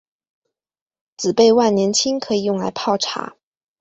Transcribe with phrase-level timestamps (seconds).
[1.15, 3.35] 紫背万年青可以用来泡茶。